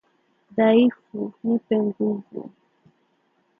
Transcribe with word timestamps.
Dhaifu, 0.55 1.21
nipe 1.45 1.75
nguvu, 1.85 2.41